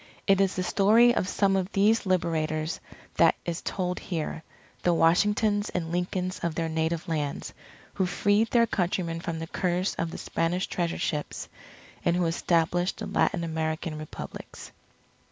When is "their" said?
6.55-6.67, 8.49-8.65